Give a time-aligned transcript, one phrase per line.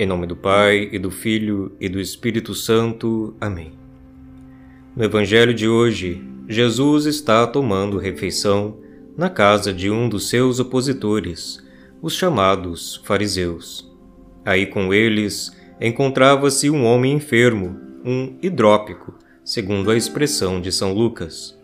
[0.00, 3.34] Em nome do Pai, e do Filho, e do Espírito Santo.
[3.40, 3.72] Amém.
[4.94, 8.78] No Evangelho de hoje, Jesus está tomando refeição
[9.16, 11.60] na casa de um dos seus opositores,
[12.00, 13.90] os chamados fariseus.
[14.44, 21.58] Aí com eles encontrava-se um homem enfermo, um hidrópico, segundo a expressão de São Lucas.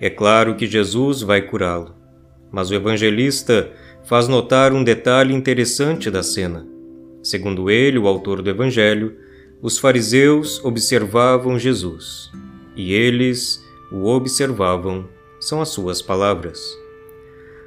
[0.00, 1.96] É claro que Jesus vai curá-lo,
[2.52, 3.72] mas o evangelista
[4.04, 6.69] faz notar um detalhe interessante da cena.
[7.22, 9.16] Segundo ele, o autor do Evangelho,
[9.62, 12.30] os fariseus observavam Jesus
[12.76, 13.62] e eles
[13.92, 15.08] o observavam,
[15.40, 16.78] são as suas palavras.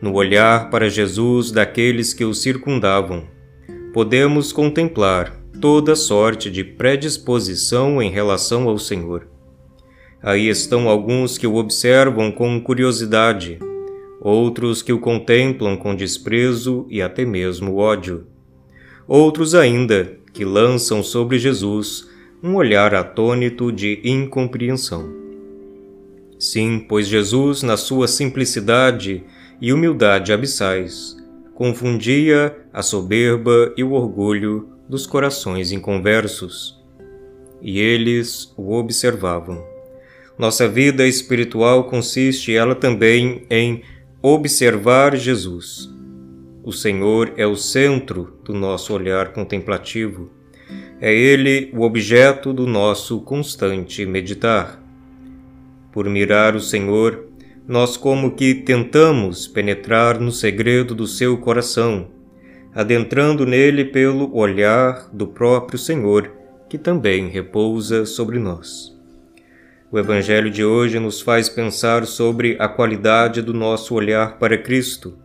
[0.00, 3.26] No olhar para Jesus daqueles que o circundavam,
[3.92, 9.26] podemos contemplar toda sorte de predisposição em relação ao Senhor.
[10.22, 13.58] Aí estão alguns que o observam com curiosidade,
[14.20, 18.26] outros que o contemplam com desprezo e até mesmo ódio.
[19.06, 22.08] Outros ainda que lançam sobre Jesus
[22.42, 25.14] um olhar atônito de incompreensão.
[26.38, 29.24] Sim, pois Jesus, na sua simplicidade
[29.60, 31.16] e humildade abissais,
[31.54, 36.82] confundia a soberba e o orgulho dos corações inconversos.
[37.62, 39.64] E eles o observavam.
[40.38, 43.82] Nossa vida espiritual consiste ela também em
[44.20, 45.88] observar Jesus.
[46.64, 50.30] O Senhor é o centro do nosso olhar contemplativo.
[50.98, 54.82] É Ele o objeto do nosso constante meditar.
[55.92, 57.26] Por mirar o Senhor,
[57.68, 62.08] nós como que tentamos penetrar no segredo do seu coração,
[62.74, 66.32] adentrando nele pelo olhar do próprio Senhor,
[66.66, 68.90] que também repousa sobre nós.
[69.92, 75.23] O Evangelho de hoje nos faz pensar sobre a qualidade do nosso olhar para Cristo.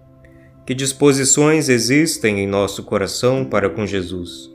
[0.69, 4.53] Que disposições existem em nosso coração para com Jesus?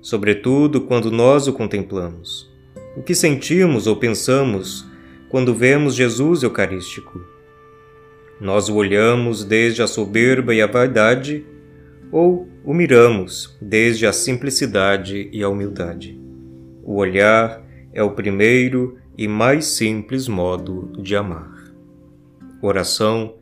[0.00, 2.48] Sobretudo quando nós o contemplamos.
[2.96, 4.86] O que sentimos ou pensamos
[5.28, 7.20] quando vemos Jesus Eucarístico?
[8.40, 11.44] Nós o olhamos desde a soberba e a vaidade
[12.12, 16.16] ou o miramos desde a simplicidade e a humildade.
[16.84, 21.52] O olhar é o primeiro e mais simples modo de amar.
[22.62, 23.34] Oração: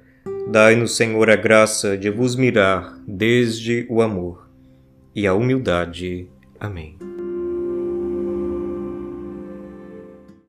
[0.49, 4.49] Dai-nos, Senhor, a graça de vos mirar desde o amor
[5.15, 6.29] e a humildade.
[6.61, 6.97] Amém.